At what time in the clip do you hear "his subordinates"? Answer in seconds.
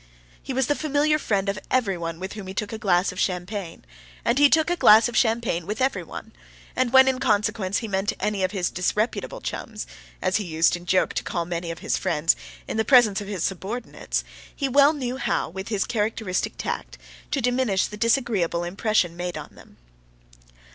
13.27-14.23